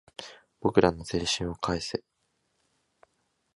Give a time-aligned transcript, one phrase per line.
[0.61, 2.03] 俺らの青春を返せ